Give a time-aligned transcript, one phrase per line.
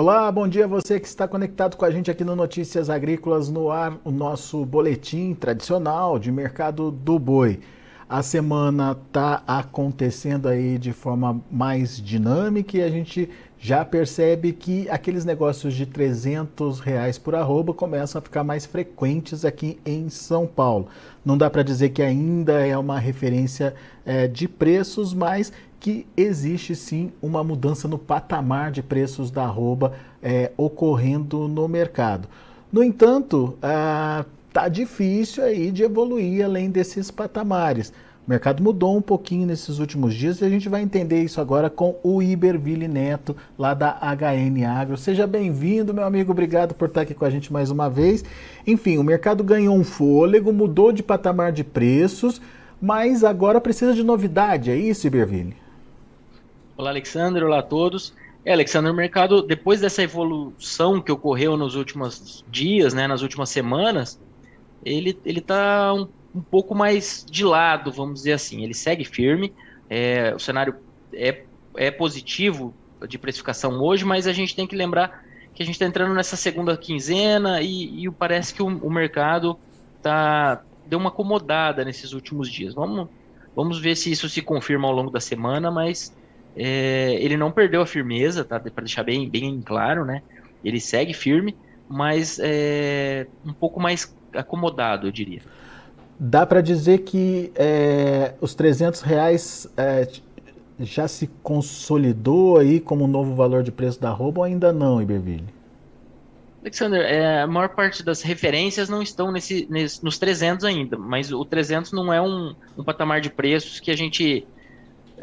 [0.00, 3.50] Olá, bom dia a você que está conectado com a gente aqui no Notícias Agrícolas
[3.50, 7.60] no ar, o nosso boletim tradicional de mercado do boi.
[8.08, 14.88] A semana está acontecendo aí de forma mais dinâmica e a gente já percebe que
[14.88, 20.46] aqueles negócios de 300 reais por arroba começam a ficar mais frequentes aqui em São
[20.46, 20.88] Paulo.
[21.22, 23.74] Não dá para dizer que ainda é uma referência
[24.06, 29.94] é, de preços, mas que existe sim uma mudança no patamar de preços da arroba
[30.22, 32.28] é, ocorrendo no mercado.
[32.70, 37.92] No entanto, ah, tá difícil aí de evoluir além desses patamares.
[38.26, 41.70] O mercado mudou um pouquinho nesses últimos dias e a gente vai entender isso agora
[41.70, 44.96] com o Iberville Neto, lá da HN Agro.
[44.98, 48.22] Seja bem-vindo, meu amigo, obrigado por estar aqui com a gente mais uma vez.
[48.66, 52.40] Enfim, o mercado ganhou um fôlego, mudou de patamar de preços,
[52.80, 55.56] mas agora precisa de novidade, é isso, Iberville?
[56.80, 57.44] Olá, Alexandre.
[57.44, 58.14] Olá a todos.
[58.42, 63.50] É, Alexandre, o mercado, depois dessa evolução que ocorreu nos últimos dias, né, nas últimas
[63.50, 64.18] semanas,
[64.82, 68.64] ele está um, um, pouco mais de lado, vamos dizer assim.
[68.64, 69.52] Ele segue firme,
[69.90, 70.74] é, o cenário
[71.12, 71.42] é,
[71.76, 72.74] é positivo
[73.06, 75.22] de precificação hoje, mas a gente tem que lembrar
[75.54, 79.58] que a gente está entrando nessa segunda quinzena e, e parece que o, o, mercado
[80.00, 82.72] tá, deu uma acomodada nesses últimos dias.
[82.72, 83.06] Vamos,
[83.54, 86.18] vamos ver se isso se confirma ao longo da semana, mas
[86.56, 88.58] é, ele não perdeu a firmeza, tá?
[88.58, 90.22] Para deixar bem, bem claro, né?
[90.64, 91.56] Ele segue firme,
[91.88, 95.40] mas é, um pouco mais acomodado, eu diria.
[96.18, 100.06] Dá para dizer que é, os 300 reais é,
[100.80, 105.00] já se consolidou aí como um novo valor de preço da roupa ou ainda não,
[105.00, 105.46] Iberville?
[106.60, 111.32] Alexander, é, a maior parte das referências não estão nesse, nesse, nos 300 ainda, mas
[111.32, 114.46] o 300 não é um, um patamar de preços que a gente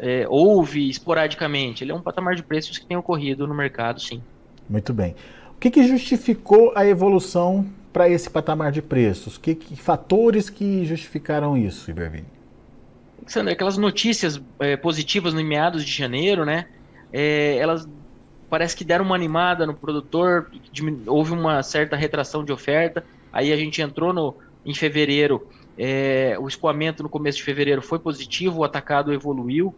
[0.00, 1.84] é, houve esporadicamente.
[1.84, 4.22] Ele é um patamar de preços que tem ocorrido no mercado, sim.
[4.68, 5.14] Muito bem.
[5.56, 9.36] O que, que justificou a evolução para esse patamar de preços?
[9.36, 12.26] Que, que, fatores que justificaram isso, Ibervini?
[13.20, 16.66] Alexandre, aquelas notícias é, positivas no meados de janeiro, né?
[17.12, 17.88] É, elas
[18.48, 20.50] parece que deram uma animada no produtor,
[21.06, 23.04] houve uma certa retração de oferta.
[23.32, 27.98] Aí a gente entrou no, em fevereiro, é, o escoamento no começo de fevereiro foi
[27.98, 29.74] positivo, o atacado evoluiu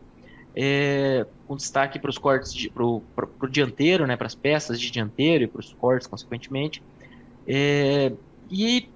[0.54, 5.44] é, com destaque para os cortes para o dianteiro, né, para as peças de dianteiro
[5.44, 6.82] e para os cortes, consequentemente.
[7.46, 8.12] É,
[8.50, 8.88] e,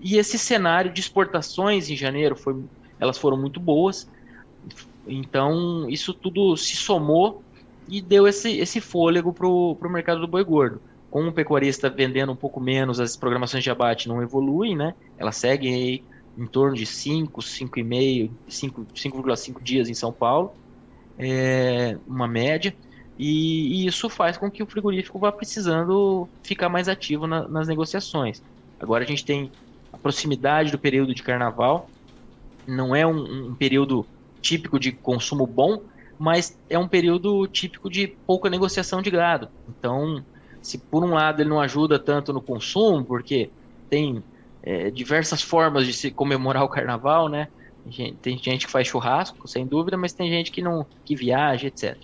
[0.00, 2.62] e esse cenário de exportações em janeiro foi,
[2.98, 4.08] elas foram muito boas.
[5.06, 7.42] Então isso tudo se somou
[7.88, 10.80] e deu esse, esse fôlego para o mercado do boi gordo.
[11.10, 14.94] Com o pecuarista vendendo um pouco menos, as programações de abate não evoluem, né?
[15.18, 16.02] Elas seguem
[16.38, 20.54] em torno de 5, 5,5, 5,5 dias em São Paulo
[21.18, 22.74] é, uma média,
[23.18, 27.68] e, e, isso faz com que o frigorífico vá precisando ficar mais ativo na, nas
[27.68, 28.42] negociações.
[28.80, 29.50] Agora a gente tem
[29.92, 31.88] a proximidade do período de carnaval,
[32.66, 34.06] não é um, um período
[34.40, 35.82] típico de consumo bom,
[36.18, 39.48] mas é um período típico de pouca negociação de gado.
[39.68, 40.24] Então,
[40.60, 43.50] se por um lado ele não ajuda tanto no consumo, porque
[43.90, 44.22] tem
[44.62, 47.48] é, diversas formas de se comemorar o carnaval, né?
[48.20, 51.96] Tem gente que faz churrasco, sem dúvida, mas tem gente que não que viaja, etc.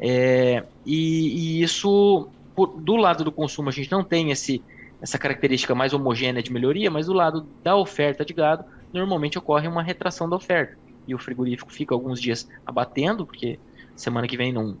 [0.00, 4.62] É, e, e, isso, por, do lado do consumo, a gente não tem esse,
[5.02, 9.66] essa característica mais homogênea de melhoria, mas do lado da oferta de gado, normalmente ocorre
[9.66, 10.76] uma retração da oferta.
[11.06, 13.58] E o frigorífico fica alguns dias abatendo, porque
[13.96, 14.76] semana que vem não,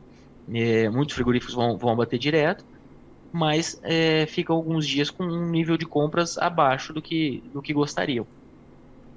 [0.52, 2.64] é, muitos frigoríficos vão, vão abater direto,
[3.32, 7.72] mas é, fica alguns dias com um nível de compras abaixo do que, do que
[7.72, 8.26] gostariam.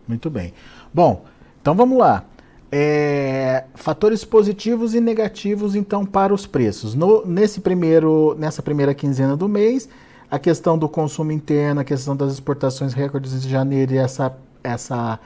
[0.08, 0.54] Muito bem.
[0.94, 1.26] Bom,
[1.62, 2.26] então vamos lá.
[2.74, 6.96] É, fatores positivos e negativos então para os preços.
[6.96, 9.90] No, nesse primeiro, nessa primeira quinzena do mês,
[10.30, 14.34] a questão do consumo interno, a questão das exportações recordes de janeiro e essa,
[14.64, 15.20] essa,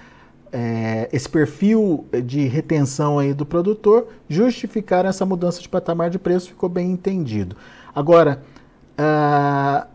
[0.52, 6.50] é, esse perfil de retenção aí do produtor justificaram essa mudança de patamar de preço,
[6.50, 7.56] ficou bem entendido.
[7.94, 8.42] Agora,
[9.00, 9.88] uh,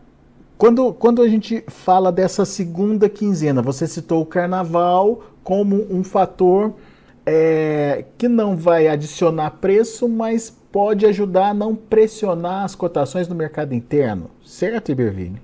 [0.61, 6.75] quando, quando a gente fala dessa segunda quinzena, você citou o carnaval como um fator
[7.25, 13.33] é, que não vai adicionar preço, mas pode ajudar a não pressionar as cotações no
[13.33, 15.41] mercado interno, certo, Ibervini?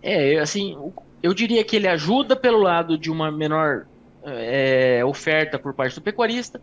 [0.00, 0.78] É, assim,
[1.20, 3.84] eu diria que ele ajuda pelo lado de uma menor
[4.22, 6.62] é, oferta por parte do pecuarista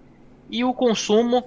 [0.49, 1.43] e o consumo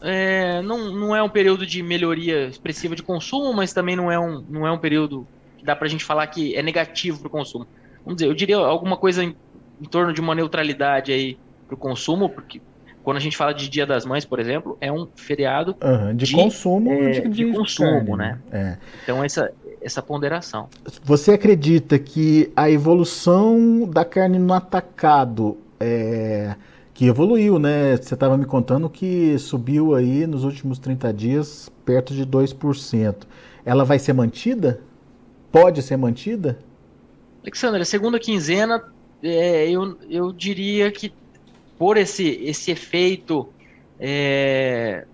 [0.00, 4.18] é, não, não é um período de melhoria expressiva de consumo, mas também não é
[4.18, 5.26] um, não é um período
[5.62, 7.66] dá para a gente falar que é negativo para o consumo.
[8.04, 9.36] Vamos dizer, eu diria alguma coisa em,
[9.80, 12.60] em torno de uma neutralidade aí para o consumo, porque
[13.02, 16.26] quando a gente fala de Dia das Mães, por exemplo, é um feriado uhum, de,
[16.26, 18.38] de, consumo, é, de, de, de, consumo, né?
[18.50, 18.76] É.
[19.02, 20.68] Então essa essa ponderação.
[21.02, 26.54] Você acredita que a evolução da carne no atacado é,
[26.94, 27.96] que evoluiu, né?
[27.96, 33.16] Você estava me contando que subiu aí nos últimos 30 dias perto de 2%.
[33.64, 34.80] Ela vai ser mantida?
[35.52, 36.58] Pode ser mantida?
[37.42, 38.82] Alexandre, a segunda quinzena,
[39.22, 41.12] é, eu, eu diria que
[41.78, 43.52] por esse, esse efeito
[44.00, 45.06] é,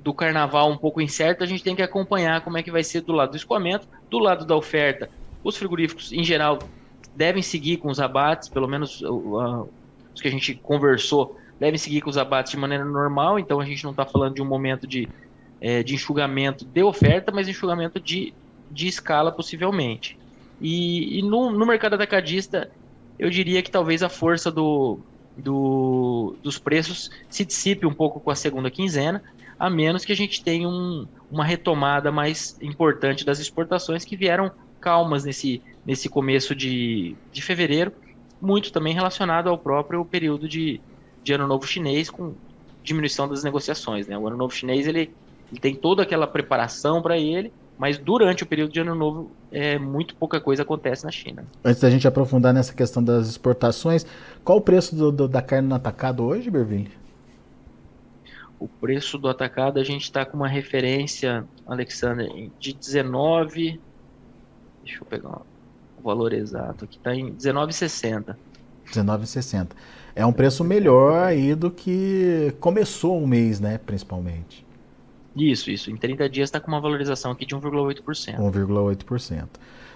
[0.00, 3.00] do carnaval um pouco incerto, a gente tem que acompanhar como é que vai ser
[3.00, 5.08] do lado do escoamento, do lado da oferta.
[5.42, 6.58] Os frigoríficos, em geral,
[7.14, 9.68] devem seguir com os abates, pelo menos uh,
[10.14, 13.64] os que a gente conversou, devem seguir com os abates de maneira normal, então a
[13.64, 15.08] gente não está falando de um momento de,
[15.60, 18.34] é, de enxugamento de oferta, mas enxugamento de,
[18.70, 20.18] de escala, possivelmente.
[20.60, 22.70] E, e no, no mercado atacadista,
[23.18, 24.98] eu diria que talvez a força do,
[25.36, 29.22] do, dos preços se dissipe um pouco com a segunda quinzena,
[29.58, 34.50] a menos que a gente tenha um, uma retomada mais importante das exportações que vieram
[34.80, 37.92] calmas nesse, nesse começo de, de fevereiro,
[38.40, 40.80] muito também relacionado ao próprio período de,
[41.22, 42.34] de Ano Novo Chinês, com
[42.82, 44.06] diminuição das negociações.
[44.06, 44.16] Né?
[44.16, 45.10] O Ano Novo Chinês ele,
[45.50, 49.78] ele tem toda aquela preparação para ele, mas durante o período de Ano Novo, é,
[49.78, 51.44] muito pouca coisa acontece na China.
[51.64, 54.06] Antes da gente aprofundar nessa questão das exportações,
[54.42, 56.90] qual o preço do, do, da carne no atacado hoje, Berville?
[58.58, 62.26] O preço do atacado, a gente está com uma referência, Alexander,
[62.58, 63.78] de 19.
[64.82, 65.42] Deixa eu pegar
[65.98, 68.34] o valor exato aqui, está em 19,60.
[68.86, 69.68] 19,60.
[70.14, 74.65] É um preço melhor aí do que começou um mês, né, principalmente.
[75.36, 75.90] Isso, isso.
[75.90, 78.36] Em 30 dias está com uma valorização aqui de 1,8%.
[78.38, 79.44] 1,8%.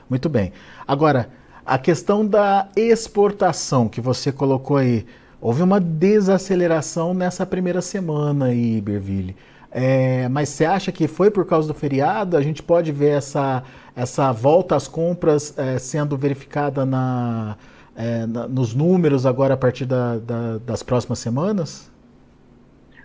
[0.09, 0.53] Muito bem.
[0.87, 1.31] Agora,
[1.65, 5.07] a questão da exportação que você colocou aí,
[5.41, 9.35] houve uma desaceleração nessa primeira semana aí, Berville.
[9.71, 12.37] É, mas você acha que foi por causa do feriado?
[12.37, 13.63] A gente pode ver essa,
[13.95, 17.57] essa volta às compras é, sendo verificada na,
[17.95, 21.91] é, na, nos números agora a partir da, da, das próximas semanas?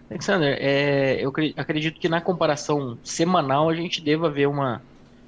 [0.10, 4.82] Alexander, é, eu acredito que na comparação semanal a gente deva ver uma,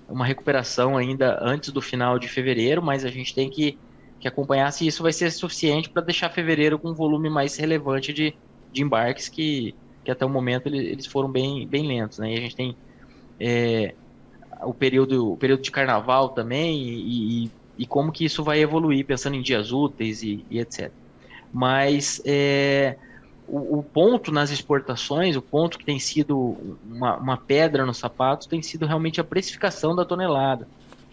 [0.07, 3.77] uma recuperação ainda antes do final de fevereiro, mas a gente tem que,
[4.19, 8.13] que acompanhar se isso vai ser suficiente para deixar fevereiro com um volume mais relevante
[8.13, 8.35] de,
[8.71, 9.73] de embarques que,
[10.05, 12.19] que até o momento eles foram bem, bem lentos.
[12.19, 12.33] Né?
[12.33, 12.75] E a gente tem
[13.39, 13.95] é,
[14.61, 19.05] o, período, o período de carnaval também e, e, e, como que isso vai evoluir,
[19.05, 20.91] pensando em dias úteis e, e etc.
[21.51, 22.95] Mas é,
[23.47, 28.47] o, o, ponto nas exportações, o ponto que tem sido uma, uma pedra nos sapatos,
[28.47, 30.67] tem sido realmente a precificação da tonelada.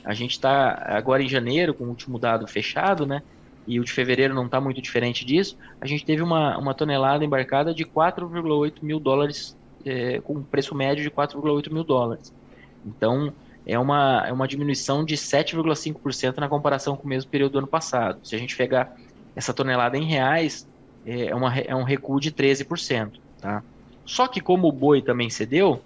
[0.05, 3.23] A gente está agora em janeiro, com o último dado fechado, né?
[3.67, 5.57] E o de fevereiro não está muito diferente disso.
[5.81, 11.03] A gente teve uma, uma tonelada embarcada de 4,8 mil dólares, é, com preço médio
[11.03, 12.35] de 4,8 mil dólares.
[12.85, 13.33] Então,
[13.67, 17.67] é uma, é uma diminuição de 7,5% na comparação com o mesmo período do ano
[17.67, 18.19] passado.
[18.23, 18.95] Se a gente pegar
[19.35, 20.69] essa tonelada em reais,
[21.07, 23.13] é, é, uma, é um recuo de 13%.
[23.41, 23.63] Tá?
[24.05, 25.81] Só que como o boi também cedeu,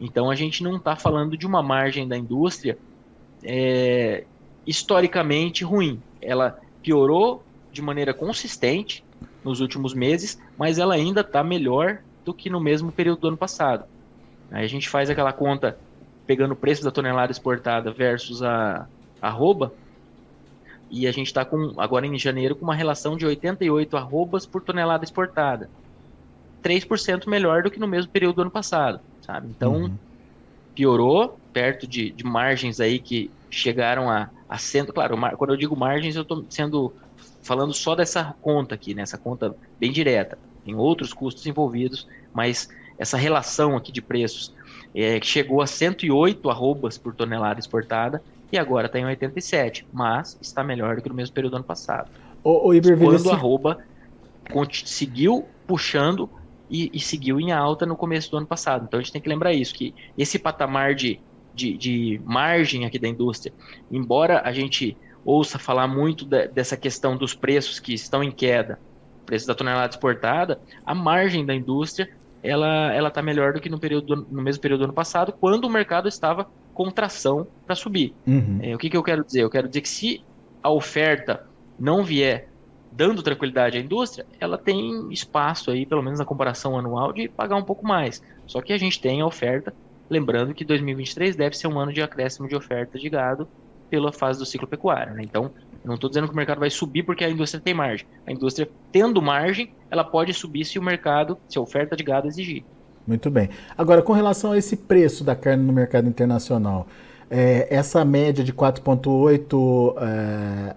[0.00, 2.78] então a gente não está falando de uma margem da indústria
[3.42, 4.24] é,
[4.66, 6.00] historicamente ruim.
[6.20, 9.04] Ela piorou de maneira consistente
[9.44, 13.36] nos últimos meses, mas ela ainda está melhor do que no mesmo período do ano
[13.36, 13.84] passado.
[14.50, 15.78] Aí a gente faz aquela conta
[16.26, 18.86] pegando o preço da tonelada exportada versus a
[19.20, 19.72] arroba,
[20.90, 24.60] e a gente está com agora em janeiro com uma relação de 88 arrobas por
[24.60, 25.70] tonelada exportada.
[26.62, 29.48] 3% melhor do que no mesmo período do ano passado, sabe?
[29.48, 29.94] Então, uhum.
[30.74, 35.74] piorou, perto de, de, margens aí que chegaram a, a sendo, claro, quando eu digo
[35.74, 36.92] margens, eu estou sendo
[37.40, 39.22] falando só dessa conta aqui, nessa né?
[39.22, 40.38] conta bem direta.
[40.64, 42.68] Tem outros custos envolvidos, mas
[42.98, 44.52] essa relação aqui de preços
[44.94, 50.64] é, chegou a 108 arrobas por tonelada exportada e agora está em 87, mas está
[50.64, 52.10] melhor do que no mesmo período do ano passado.
[52.42, 53.78] O, o Iberville, Quando a arroba
[54.84, 56.28] seguiu puxando
[56.68, 58.84] e, e, seguiu em alta no começo do ano passado.
[58.86, 61.20] Então a gente tem que lembrar isso, que esse patamar de,
[61.54, 63.52] de, de margem aqui da indústria,
[63.90, 68.78] embora a gente ouça falar muito de, dessa questão dos preços que estão em queda,
[69.26, 72.08] preço da tonelada exportada, a margem da indústria
[72.42, 75.32] ela ela está melhor do que no período do, no mesmo período do ano passado,
[75.32, 76.48] quando o mercado estava
[76.80, 78.14] contração para subir.
[78.26, 78.58] Uhum.
[78.62, 79.42] É, o que, que eu quero dizer?
[79.42, 80.24] Eu quero dizer que se
[80.62, 81.46] a oferta
[81.78, 82.48] não vier
[82.90, 87.56] dando tranquilidade à indústria, ela tem espaço aí, pelo menos na comparação anual, de pagar
[87.56, 88.22] um pouco mais.
[88.46, 89.74] Só que a gente tem a oferta,
[90.08, 93.46] lembrando que 2023 deve ser um ano de acréscimo de oferta de gado
[93.90, 95.12] pela fase do ciclo pecuário.
[95.12, 95.22] Né?
[95.22, 95.52] Então,
[95.84, 98.06] Eu não estou dizendo que o mercado vai subir porque a indústria tem margem.
[98.26, 102.26] A indústria, tendo margem, ela pode subir se o mercado, se a oferta de gado
[102.26, 102.64] exigir.
[103.06, 103.48] Muito bem.
[103.76, 106.86] Agora, com relação a esse preço da carne no mercado internacional,
[107.30, 110.76] é, essa média de 4,8 é,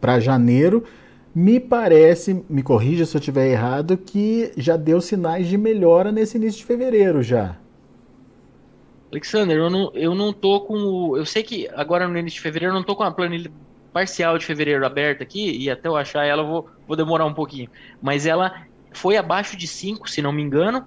[0.00, 0.84] para janeiro,
[1.34, 6.36] me parece, me corrija se eu estiver errado, que já deu sinais de melhora nesse
[6.36, 7.56] início de fevereiro já.
[9.10, 11.16] Alexander, eu não, eu não tô com.
[11.16, 13.50] Eu sei que agora no início de fevereiro eu não tô com a planilha
[13.92, 17.32] parcial de fevereiro aberta aqui, e até eu achar ela eu vou, vou demorar um
[17.32, 17.68] pouquinho.
[18.02, 20.84] Mas ela foi abaixo de 5, se não me engano.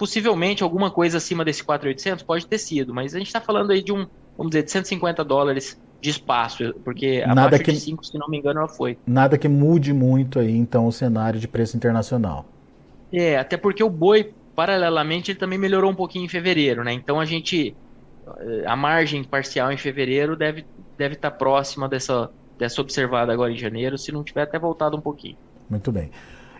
[0.00, 3.82] Possivelmente alguma coisa acima desse 4,800 pode ter sido, mas a gente está falando aí
[3.82, 8.06] de um, vamos dizer, de 150 dólares de espaço, porque nada abaixo que, de 5,
[8.06, 8.96] se não me engano, ela foi.
[9.06, 12.46] Nada que mude muito aí, então, o cenário de preço internacional.
[13.12, 16.94] É, até porque o boi, paralelamente, ele também melhorou um pouquinho em fevereiro, né?
[16.94, 17.76] Então a gente.
[18.64, 20.64] A margem parcial em fevereiro deve
[20.96, 25.00] deve estar próxima dessa, dessa observada agora em janeiro, se não tiver até voltado um
[25.00, 25.36] pouquinho.
[25.68, 26.10] Muito bem.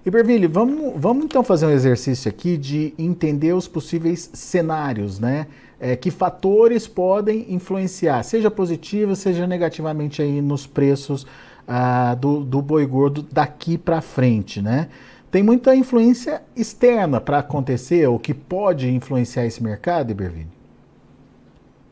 [0.04, 5.46] Iberville, vamos, vamos então fazer um exercício aqui de entender os possíveis cenários, né?
[5.78, 11.26] É, que fatores podem influenciar, seja positivo, seja negativamente aí nos preços
[11.66, 14.88] ah, do, do boi gordo daqui para frente, né?
[15.30, 20.48] Tem muita influência externa para acontecer, ou que pode influenciar esse mercado, Iberville?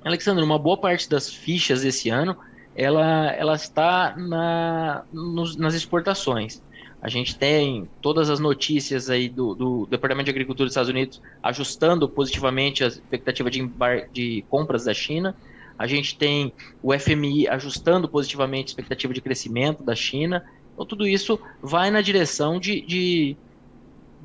[0.05, 2.37] Alexandre, uma boa parte das fichas esse ano,
[2.75, 6.61] ela, ela está na, nos, nas exportações.
[7.01, 11.23] A gente tem todas as notícias aí do, do, Departamento de Agricultura dos Estados Unidos
[11.43, 13.71] ajustando positivamente a expectativa de,
[14.13, 15.35] de compras da China.
[15.79, 16.53] A gente tem
[16.83, 20.45] o FMI ajustando positivamente a expectativa de crescimento da China.
[20.75, 23.37] Então, tudo isso vai na direção de, de,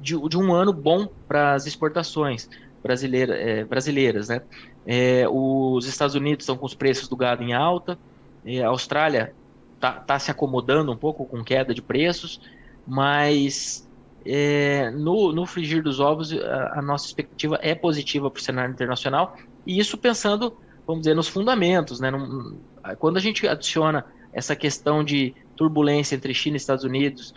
[0.01, 2.49] de, de um ano bom para as exportações
[2.81, 4.29] brasileira, é, brasileiras.
[4.29, 4.41] Né?
[4.83, 7.99] É, os Estados Unidos estão com os preços do gado em alta,
[8.43, 9.33] é, a Austrália
[9.75, 12.41] está tá se acomodando um pouco com queda de preços
[12.85, 13.87] mas
[14.25, 18.71] é, no, no frigir dos ovos a, a nossa expectativa é positiva para o cenário
[18.71, 22.11] internacional e isso pensando, vamos dizer, nos fundamentos, né?
[22.11, 22.57] Num,
[22.99, 27.33] quando a gente adiciona essa questão de turbulência entre China e Estados Unidos,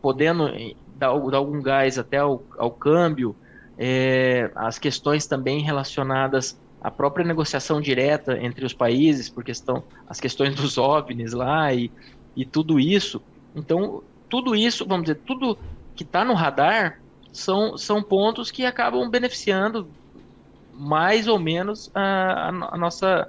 [0.00, 3.36] podendo eh, dar, dar algum gás até ao, ao câmbio,
[3.78, 10.18] é, as questões também relacionadas à própria negociação direta entre os países, por questão, as
[10.18, 11.90] questões dos OVNIs lá e,
[12.34, 13.22] e tudo isso.
[13.54, 15.58] Então, tudo isso, vamos dizer, tudo
[15.94, 17.00] que está no radar
[17.32, 19.86] são, são pontos que acabam beneficiando
[20.72, 23.28] mais ou menos a, a nossa,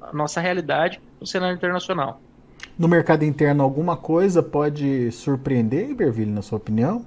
[0.00, 2.20] a nossa realidade no cenário internacional.
[2.78, 7.04] No mercado interno, alguma coisa pode surpreender, Iberville, na sua opinião?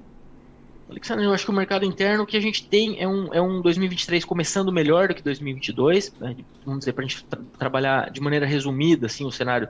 [0.90, 3.62] Alexandre, eu acho que o mercado interno que a gente tem é um, é um
[3.62, 6.14] 2023 começando melhor do que 2022.
[6.20, 6.36] Né?
[6.64, 9.68] Vamos dizer, para a gente tra trabalhar de maneira resumida assim, o cenário.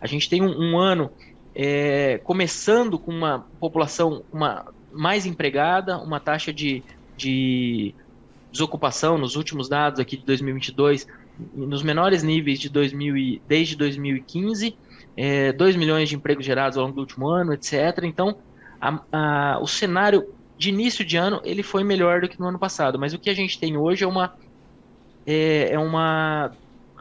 [0.00, 1.10] A gente tem um, um ano
[1.60, 6.84] é, começando com uma população uma, mais empregada, uma taxa de,
[7.16, 7.92] de
[8.52, 11.08] desocupação nos últimos dados aqui de 2022
[11.52, 14.76] nos menores níveis de 2000 desde 2015,
[15.16, 18.04] é, 2 milhões de empregos gerados ao longo do último ano, etc.
[18.04, 18.36] Então,
[18.80, 22.58] a, a, o cenário de início de ano ele foi melhor do que no ano
[22.58, 24.34] passado, mas o que a gente tem hoje é uma
[25.26, 26.52] é, é uma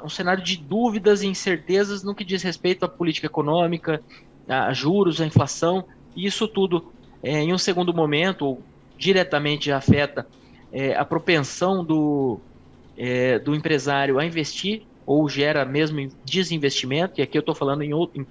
[0.03, 4.01] um cenário de dúvidas e incertezas no que diz respeito à política econômica,
[4.47, 5.85] a juros, a inflação,
[6.15, 8.57] e isso tudo, é, em um segundo momento,
[8.97, 10.27] diretamente afeta
[10.71, 12.39] é, a propensão do,
[12.97, 17.93] é, do empresário a investir, ou gera mesmo desinvestimento, e aqui eu estou falando em,
[17.93, 18.27] outro, em,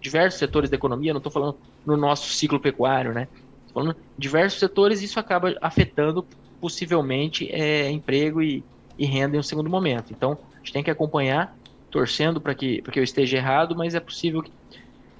[0.00, 3.26] diversos setores da economia, não estou falando no nosso ciclo pecuário, né?
[3.66, 6.26] Estou falando em diversos setores, isso acaba afetando
[6.60, 8.62] possivelmente é, emprego e,
[8.98, 10.12] e renda em um segundo momento.
[10.12, 11.56] Então, a gente tem que acompanhar,
[11.90, 14.50] torcendo para que, que eu esteja errado, mas é possível que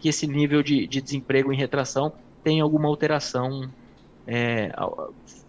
[0.04, 3.70] que esse nível de, de desemprego em retração tenha alguma alteração.
[4.26, 4.70] É,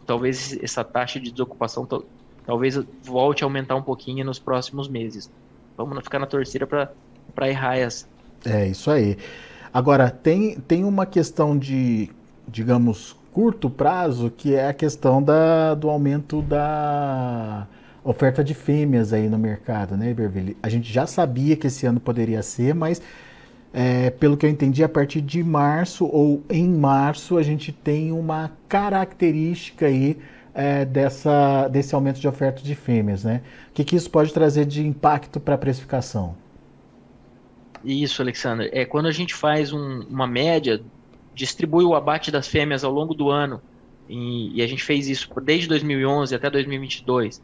[0.05, 1.85] talvez essa taxa de desocupação
[2.45, 5.29] talvez volte a aumentar um pouquinho nos próximos meses.
[5.75, 8.07] Vamos ficar na torcida para errar essa.
[8.45, 9.17] É isso aí.
[9.73, 12.09] Agora, tem, tem uma questão de,
[12.47, 17.67] digamos, curto prazo, que é a questão da, do aumento da
[18.05, 20.55] oferta de fêmeas aí no mercado, né, Iberville?
[20.63, 23.01] A gente já sabia que esse ano poderia ser, mas
[23.77, 28.09] é, pelo que eu entendi, a partir de março ou em março, a gente tem
[28.09, 30.17] uma característica aí
[30.53, 33.41] é, dessa, desse aumento de oferta de fêmeas, né?
[33.69, 36.37] O que, que isso pode trazer de impacto para a precificação?
[37.83, 38.69] Isso, Alexandre.
[38.71, 40.81] É, quando a gente faz um, uma média,
[41.33, 43.61] distribui o abate das fêmeas ao longo do ano,
[44.07, 47.43] e, e a gente fez isso desde 2011 até 2022,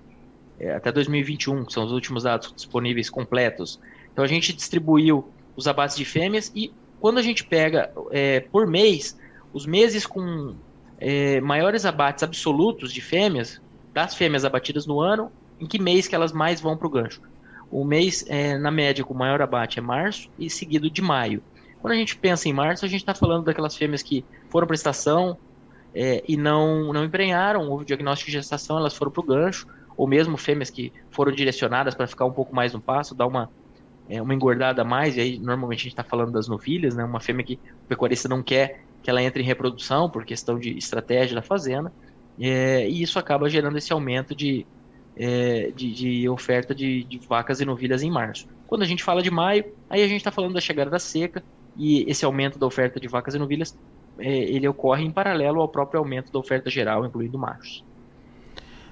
[0.57, 3.81] é, até 2021, que são os últimos dados disponíveis completos.
[4.13, 8.67] Então a gente distribuiu os abates de fêmeas e quando a gente pega é, por
[8.67, 9.17] mês,
[9.51, 10.55] os meses com
[10.99, 13.59] é, maiores abates absolutos de fêmeas,
[13.91, 17.21] das fêmeas abatidas no ano, em que mês que elas mais vão para o gancho?
[17.71, 21.41] O mês, é, na média, com maior abate é março e seguido de maio.
[21.81, 24.75] Quando a gente pensa em março, a gente está falando daquelas fêmeas que foram para
[24.75, 25.37] estação
[25.95, 29.67] é, e não, não emprenharam, houve diagnóstico de gestação, elas foram para o gancho,
[29.97, 33.49] ou mesmo fêmeas que foram direcionadas para ficar um pouco mais no passo, dar uma,
[34.11, 37.03] é, uma engordada a mais, e aí normalmente a gente está falando das novilhas, né,
[37.03, 40.77] uma fêmea que o pecuarista não quer que ela entre em reprodução por questão de
[40.77, 41.91] estratégia da fazenda,
[42.39, 44.65] é, e isso acaba gerando esse aumento de,
[45.15, 48.47] é, de, de, oferta de, de, vacas e novilhas em março.
[48.67, 51.41] Quando a gente fala de maio, aí a gente está falando da chegada da seca,
[51.77, 53.77] e esse aumento da oferta de vacas e novilhas,
[54.19, 57.83] é, ele ocorre em paralelo ao próprio aumento da oferta geral, incluindo machos.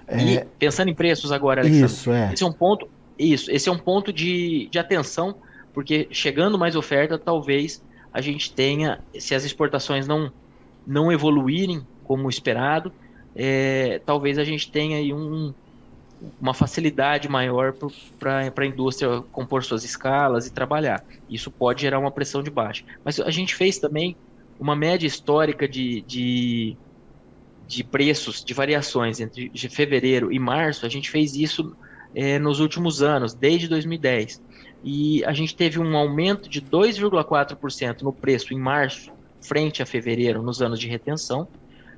[0.07, 0.17] É...
[0.17, 2.33] E pensando em preços agora, Alexandre, isso, é.
[2.33, 2.87] esse é um ponto,
[3.25, 5.35] isso, esse é um ponto de, de atenção,
[5.73, 7.83] porque chegando mais oferta, talvez
[8.13, 10.31] a gente tenha, se as exportações não,
[10.87, 12.91] não evoluírem como esperado,
[13.35, 15.53] é, talvez a gente tenha aí um,
[16.41, 17.73] uma facilidade maior
[18.19, 21.03] para a indústria compor suas escalas e trabalhar.
[21.29, 22.83] Isso pode gerar uma pressão de baixa.
[23.03, 24.15] Mas a gente fez também
[24.59, 26.75] uma média histórica de, de,
[27.67, 30.85] de preços, de variações entre fevereiro e março.
[30.85, 31.75] A gente fez isso
[32.13, 34.41] é, nos últimos anos, desde 2010
[34.83, 40.41] e a gente teve um aumento de 2,4% no preço em março, frente a fevereiro,
[40.41, 41.47] nos anos de retenção,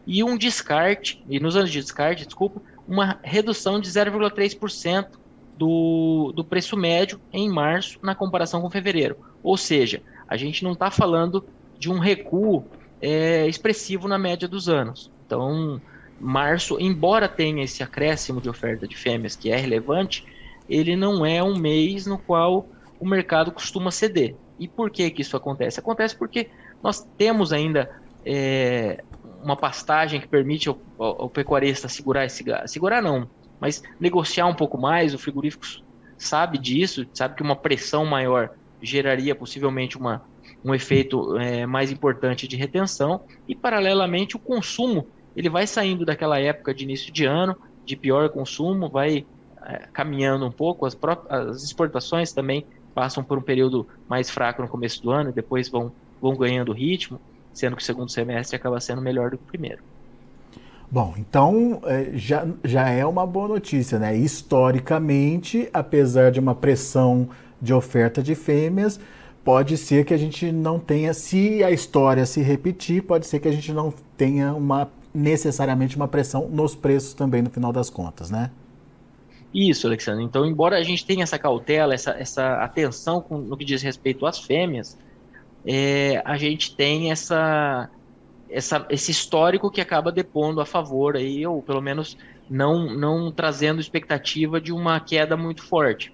[0.06, 5.10] e um descarte, e nos anos de descarte, desculpa, uma redução de 0,3%
[5.58, 9.18] do, do preço médio em março na comparação com fevereiro.
[9.44, 11.46] Ou seja, a gente não está falando
[11.78, 12.66] de um recuo
[13.00, 15.12] é, expressivo na média dos anos.
[15.26, 15.80] Então,
[16.22, 20.26] março, embora tenha esse acréscimo de oferta de fêmeas que é relevante,
[20.70, 22.68] ele não é um mês no qual
[23.00, 24.36] o mercado costuma ceder.
[24.60, 25.80] E por que, que isso acontece?
[25.80, 26.50] Acontece porque
[26.84, 27.90] nós temos ainda
[28.26, 29.04] é,
[29.44, 32.44] uma pastagem que permite ao, ao, ao, pecuarista segurar esse.
[32.68, 33.28] Segurar não,
[33.60, 35.14] mas negociar um pouco mais.
[35.14, 35.66] O frigorífico
[36.18, 40.24] sabe disso, sabe que uma pressão maior geraria possivelmente uma,
[40.64, 43.22] um efeito é, mais importante de retenção.
[43.48, 48.30] E, paralelamente, o consumo ele vai saindo daquela época de início de ano, de pior
[48.30, 49.26] consumo, vai
[49.64, 50.98] é, caminhando um pouco, as,
[51.30, 55.70] as exportações também passam por um período mais fraco no começo do ano e depois
[55.70, 55.92] vão,
[56.22, 57.20] vão ganhando ritmo,
[57.54, 59.82] sendo que o segundo semestre acaba sendo melhor do que o primeiro.
[60.90, 64.16] Bom, então é, já, já é uma boa notícia, né?
[64.16, 67.30] Historicamente, apesar de uma pressão
[67.62, 69.00] de oferta de fêmeas,
[69.44, 73.48] pode ser que a gente não tenha, se a história se repetir, pode ser que
[73.48, 78.30] a gente não tenha uma necessariamente uma pressão nos preços também no final das contas,
[78.30, 78.52] né?
[79.54, 80.24] Isso, Alexandre.
[80.24, 84.26] Então, embora a gente tenha essa cautela, essa, essa atenção com, no que diz respeito
[84.26, 84.98] às fêmeas,
[85.66, 87.90] é, a gente tem essa,
[88.50, 92.18] essa, esse histórico que acaba depondo a favor aí, ou pelo menos
[92.50, 96.14] não, não trazendo expectativa de uma queda muito forte.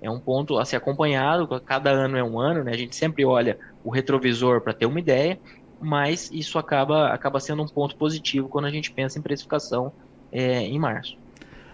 [0.00, 2.72] É um ponto a ser acompanhado, cada ano é um ano, né?
[2.72, 5.38] A gente sempre olha o retrovisor para ter uma ideia,
[5.80, 9.92] mas isso acaba, acaba sendo um ponto positivo quando a gente pensa em precificação
[10.30, 11.16] é, em março.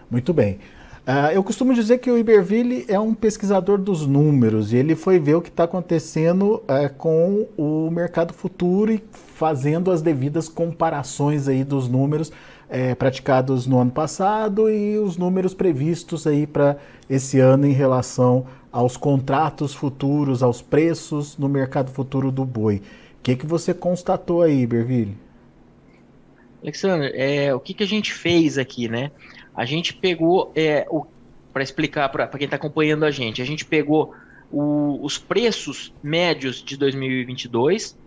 [0.09, 0.59] Muito bem.
[1.07, 5.17] Uh, eu costumo dizer que o Iberville é um pesquisador dos números e ele foi
[5.17, 9.01] ver o que está acontecendo uh, com o mercado futuro e
[9.33, 15.53] fazendo as devidas comparações aí dos números uh, praticados no ano passado e os números
[15.53, 16.75] previstos aí para
[17.09, 22.81] esse ano em relação aos contratos futuros, aos preços no mercado futuro do boi.
[23.23, 25.17] Que, que você constatou aí, Iberville?
[26.61, 29.11] Alexandre, é, o que, que a gente fez aqui, né?
[29.55, 30.85] A gente pegou, é,
[31.53, 34.13] para explicar para quem está acompanhando a gente, a gente pegou
[34.51, 37.97] o, os preços médios de 2022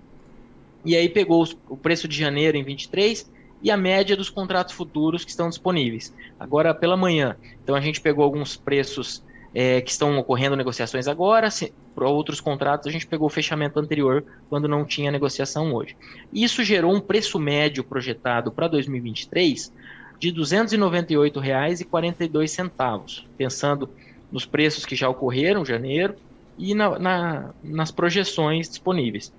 [0.85, 3.31] e aí pegou os, o preço de janeiro em 23
[3.62, 6.14] e a média dos contratos futuros que estão disponíveis.
[6.38, 9.23] Agora pela manhã, então a gente pegou alguns preços
[9.54, 11.48] é, que estão ocorrendo negociações agora,
[11.94, 15.96] para outros contratos a gente pegou o fechamento anterior quando não tinha negociação hoje.
[16.32, 19.72] Isso gerou um preço médio projetado para 2023
[20.18, 23.90] de R$ 298,42, pensando
[24.30, 26.14] nos preços que já ocorreram em janeiro
[26.56, 29.32] e na, na, nas projeções disponíveis.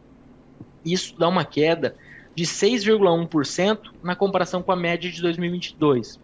[0.84, 1.96] Isso dá uma queda
[2.34, 6.20] de 6,1% na comparação com a média de 2022,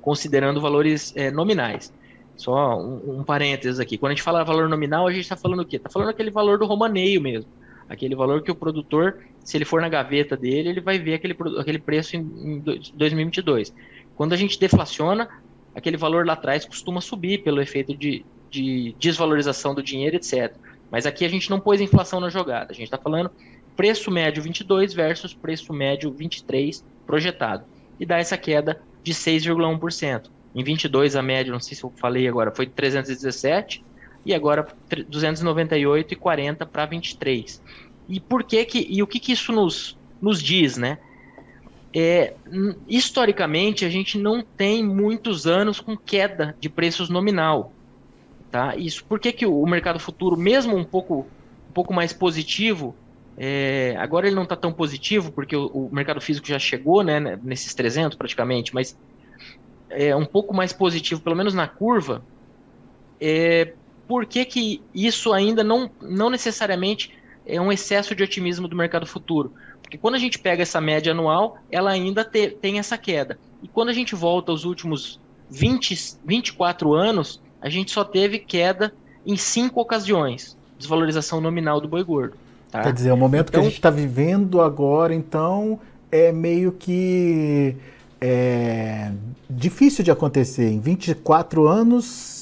[0.00, 1.92] considerando valores é, nominais.
[2.38, 3.98] Só um, um, parênteses aqui.
[3.98, 5.76] Quando a gente fala valor nominal, a gente está falando o quê?
[5.76, 7.50] Está falando aquele valor do romaneio mesmo.
[7.90, 11.34] Aquele valor que o produtor se ele for na gaveta dele, ele vai ver aquele,
[11.58, 12.60] aquele preço em, em
[12.94, 13.72] 2022.
[14.14, 15.26] Quando a gente deflaciona,
[15.74, 20.54] aquele valor lá atrás costuma subir pelo efeito de, de desvalorização do dinheiro, etc.
[20.90, 22.72] Mas aqui a gente não pôs inflação na jogada.
[22.72, 23.30] A gente está falando
[23.74, 27.64] preço médio 22 versus preço médio 23 projetado.
[27.98, 30.30] E dá essa queda de 6,1%.
[30.58, 33.84] Em 22 a média, não sei se eu falei agora, foi 317
[34.26, 37.62] e agora 298,40 para 23.
[38.08, 40.98] E por que que e o que que isso nos nos diz, né?
[41.94, 42.34] É,
[42.88, 47.72] historicamente a gente não tem muitos anos com queda de preços nominal,
[48.50, 48.74] tá?
[48.74, 51.24] Isso por que que o mercado futuro, mesmo um pouco
[51.70, 52.96] um pouco mais positivo,
[53.36, 57.38] é, agora ele não está tão positivo porque o, o, mercado físico já chegou, né,
[57.44, 58.98] nesses 300 praticamente, mas
[59.90, 62.22] é um pouco mais positivo, pelo menos na curva.
[63.20, 63.72] É,
[64.06, 69.06] por que, que isso ainda não, não necessariamente é um excesso de otimismo do mercado
[69.06, 69.52] futuro?
[69.82, 73.38] Porque quando a gente pega essa média anual, ela ainda te, tem essa queda.
[73.62, 75.18] E quando a gente volta aos últimos
[75.50, 78.92] 20, 24 anos, a gente só teve queda
[79.26, 82.36] em cinco ocasiões, desvalorização nominal do boi gordo.
[82.70, 82.82] Tá?
[82.82, 85.80] Quer dizer, o momento então, que a gente está vivendo agora, então,
[86.12, 87.74] é meio que
[88.20, 89.12] é,
[89.48, 90.68] difícil de acontecer.
[90.68, 92.38] Em 24 anos,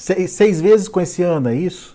[0.00, 1.94] Seis, seis vezes com esse ano, é isso?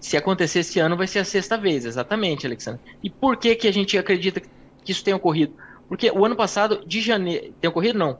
[0.00, 2.80] Se acontecer esse ano, vai ser a sexta vez, exatamente, Alexandre.
[3.00, 5.54] E por que, que a gente acredita que isso tenha ocorrido?
[5.88, 7.54] Porque o ano passado, de janeiro.
[7.60, 7.96] Tem ocorrido?
[7.96, 8.18] Não.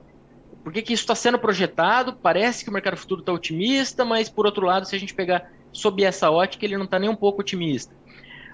[0.63, 2.13] Por que, que isso está sendo projetado?
[2.13, 5.51] Parece que o mercado futuro está otimista, mas por outro lado, se a gente pegar
[5.73, 7.93] sob essa ótica, ele não está nem um pouco otimista.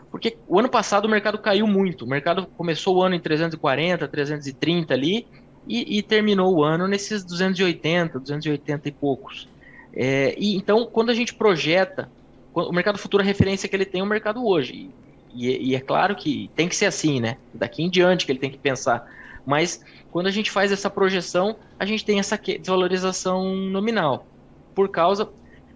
[0.09, 2.05] Porque o ano passado o mercado caiu muito.
[2.05, 5.27] O mercado começou o ano em 340, 330 ali
[5.67, 9.47] e, e terminou o ano nesses 280, 280 e poucos.
[9.93, 12.09] É, e então, quando a gente projeta,
[12.53, 14.89] o mercado futuro, a referência que ele tem é o mercado hoje.
[15.33, 17.37] E, e, é claro que tem que ser assim, né?
[17.53, 19.09] Daqui em diante que ele tem que pensar.
[19.45, 24.25] Mas quando a gente faz essa projeção, a gente tem essa desvalorização nominal.
[24.73, 25.29] Por causa.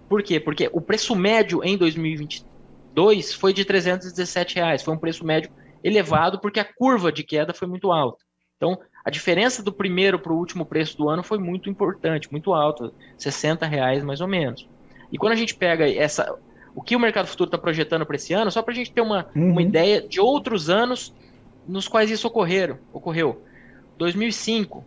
[0.07, 0.39] Por quê?
[0.39, 4.81] Porque o preço médio em 2022 foi de 317 reais.
[4.81, 5.51] Foi um preço médio
[5.83, 8.23] elevado porque a curva de queda foi muito alta.
[8.59, 12.53] Então, a diferença do primeiro para o último preço do ano foi muito importante, muito
[12.53, 14.67] alta, 60 reais mais ou menos.
[15.09, 16.37] E quando a gente pega essa,
[16.75, 18.99] o que o mercado futuro está projetando para esse ano, só para a gente ter
[18.99, 19.51] uma, uhum.
[19.51, 21.13] uma ideia de outros anos
[21.65, 23.41] nos quais isso ocorreram, ocorreu.
[23.97, 24.83] 2005,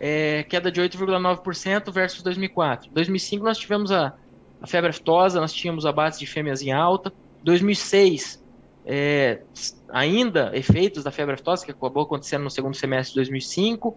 [0.00, 2.90] é, queda de 8,9% versus 2004.
[2.90, 4.12] 2005 nós tivemos a,
[4.60, 7.12] a febre aftosa, nós tínhamos abates de fêmeas em alta.
[7.44, 8.43] 2006,
[8.86, 9.40] é,
[9.88, 13.96] ainda efeitos da febre aftosa, que acabou acontecendo no segundo semestre de 2005.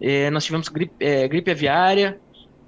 [0.00, 2.20] É, nós tivemos gripe, é, gripe aviária,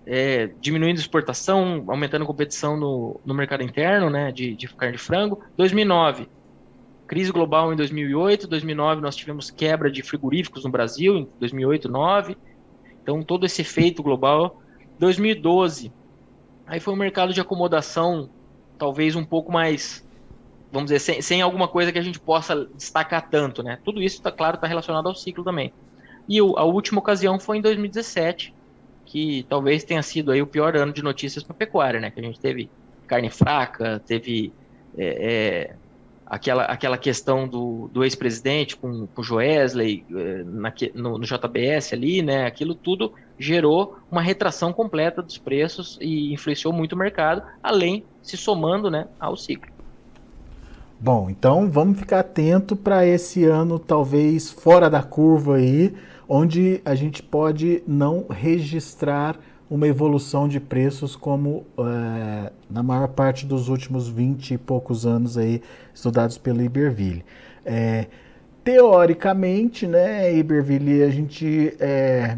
[0.07, 5.43] é, diminuindo exportação, aumentando competição no, no mercado interno né, de, de carne de frango.
[5.57, 6.29] 2009,
[7.07, 8.47] crise global em 2008.
[8.47, 12.37] 2009 nós tivemos quebra de frigoríficos no Brasil, em 2008, 2009.
[13.03, 14.63] Então, todo esse efeito global.
[14.99, 15.93] 2012,
[16.67, 18.29] aí foi um mercado de acomodação
[18.77, 20.08] talvez um pouco mais
[20.71, 23.79] vamos dizer, sem, sem alguma coisa que a gente possa destacar tanto, né?
[23.85, 25.73] Tudo isso, tá claro, está relacionado ao ciclo também.
[26.29, 28.55] E o, a última ocasião foi em 2017,
[29.07, 32.11] que talvez tenha sido aí o pior ano de notícias para pecuária, né?
[32.11, 32.71] Que a gente teve
[33.07, 34.53] carne fraca, teve
[34.97, 35.77] é, é,
[36.27, 42.21] aquela, aquela questão do, do ex-presidente com, o Joesley é, na, no, no, JBS ali,
[42.21, 42.45] né?
[42.45, 48.37] Aquilo tudo gerou uma retração completa dos preços e influenciou muito o mercado, além se
[48.37, 49.78] somando, né, ao ciclo.
[51.01, 55.95] Bom, então vamos ficar atento para esse ano talvez fora da curva aí,
[56.29, 59.39] onde a gente pode não registrar
[59.71, 65.39] uma evolução de preços como é, na maior parte dos últimos 20 e poucos anos
[65.39, 65.63] aí
[65.95, 67.25] estudados pelo Iberville.
[67.65, 68.07] É,
[68.65, 72.37] teoricamente, né, Iberville, a gente é,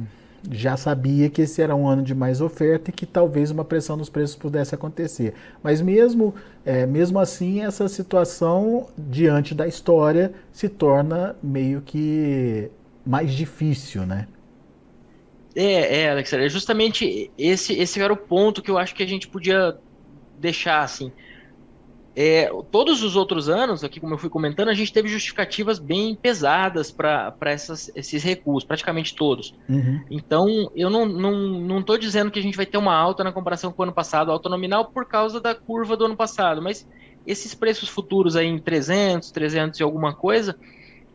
[0.51, 3.97] já sabia que esse era um ano de mais oferta e que talvez uma pressão
[3.97, 5.35] nos preços pudesse acontecer.
[5.63, 12.71] Mas mesmo, é, mesmo assim, essa situação diante da história se torna meio que
[13.05, 14.27] mais difícil, né?
[15.55, 19.07] É, é, Alex, é justamente esse, esse era o ponto que eu acho que a
[19.07, 19.77] gente podia
[20.39, 21.13] deixar assim.
[22.15, 26.15] É, todos os outros anos, aqui como eu fui comentando, a gente teve justificativas bem
[26.15, 27.33] pesadas para
[27.95, 29.55] esses recursos, praticamente todos.
[29.69, 30.03] Uhum.
[30.11, 33.31] Então, eu não estou não, não dizendo que a gente vai ter uma alta na
[33.31, 36.87] comparação com o ano passado, alta nominal, por causa da curva do ano passado, mas
[37.25, 40.57] esses preços futuros aí em 300, 300 e alguma coisa,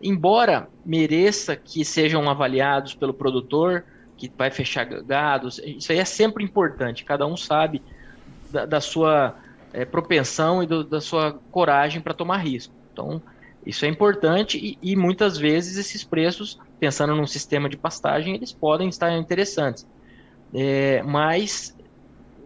[0.01, 3.84] embora mereça que sejam avaliados pelo produtor,
[4.15, 7.81] que vai fechar gados, isso aí é sempre importante, cada um sabe
[8.49, 9.36] da, da sua
[9.75, 12.73] é, propensão e do, da sua coragem para tomar risco.
[12.93, 13.21] Então,
[13.65, 18.53] isso é importante e, e, muitas vezes esses preços, pensando num sistema de pastagem, eles
[18.53, 19.85] podem estar interessantes.
[20.53, 21.75] É, mas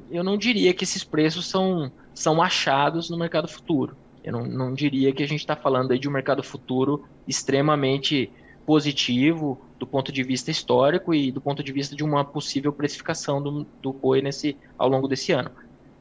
[0.10, 3.96] eu não diria que esses preços são, são achados no mercado futuro.
[4.24, 8.32] Eu não, não diria que a gente está falando aí de um mercado futuro extremamente
[8.66, 13.42] positivo do ponto de vista histórico e do ponto de vista de uma possível precificação
[13.42, 15.52] do, do boi nesse, ao longo desse ano.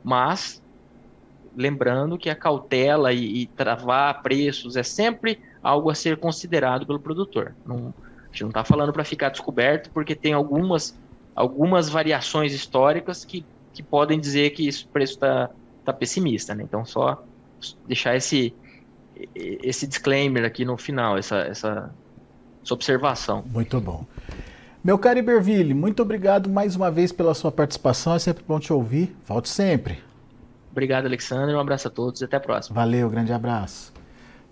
[0.03, 0.62] Mas,
[1.59, 7.01] lembrando que a cautela e, e travar preços é sempre algo a ser considerado pelo
[7.01, 7.53] produtor.
[7.66, 7.92] Não,
[8.23, 10.97] a gente não está falando para ficar descoberto, porque tem algumas,
[11.35, 13.44] algumas variações históricas que,
[13.75, 15.51] que podem dizer que esse preço está
[15.85, 16.55] tá pessimista.
[16.55, 16.62] Né?
[16.62, 17.25] Então, só
[17.88, 18.55] deixar esse,
[19.35, 21.90] esse disclaimer aqui no final, essa, essa,
[22.62, 23.44] essa observação.
[23.53, 24.07] Muito bom.
[24.85, 28.14] Meu caro Iberville, muito obrigado mais uma vez pela sua participação.
[28.14, 29.16] É sempre bom te ouvir.
[29.27, 29.99] Volte sempre.
[30.79, 31.57] Obrigado, Alexandre.
[31.57, 32.77] Um abraço a todos e até a próxima.
[32.77, 33.93] Valeu, grande abraço.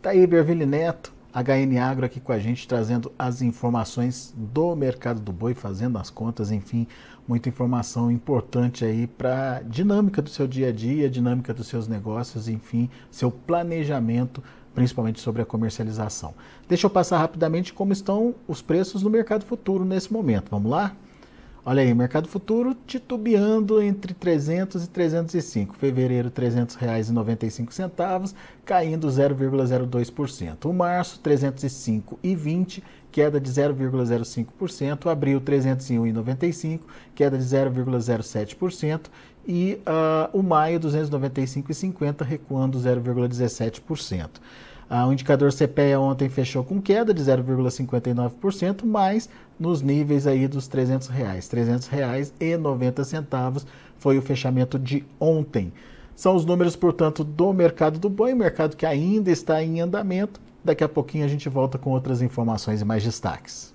[0.03, 5.21] Tá aí, Iberville Neto, HN Agro aqui com a gente, trazendo as informações do mercado
[5.21, 6.89] do boi, fazendo as contas, enfim,
[7.29, 12.49] muita informação importante aí para dinâmica do seu dia a dia, dinâmica dos seus negócios,
[12.49, 14.43] enfim, seu planejamento,
[14.75, 16.35] principalmente sobre a comercialização.
[16.69, 20.51] Deixa eu passar rapidamente como estão os preços no mercado futuro nesse momento.
[20.51, 20.97] Vamos lá?
[21.69, 25.75] Olha aí, mercado futuro titubeando entre 300 e 305.
[25.77, 28.33] Fevereiro, R$ 300,95,
[28.65, 30.65] caindo 0,02%.
[30.67, 35.11] O março, 305,20, queda de 0,05%.
[35.11, 36.83] Abril, 301,95,
[37.17, 39.07] queda de 0,07%.
[39.45, 44.31] E uh, o maio, 295,50, recuando 0,17%.
[44.89, 50.69] Ah, o indicador CPEA ontem fechou com queda de 0,59%, mas nos níveis aí dos
[50.69, 51.49] 300 reais.
[51.49, 53.67] 300 reais e 90 centavos
[53.99, 55.73] foi o fechamento de ontem.
[56.15, 60.41] São os números, portanto, do mercado do boi, mercado que ainda está em andamento.
[60.65, 63.75] Daqui a pouquinho a gente volta com outras informações e mais destaques.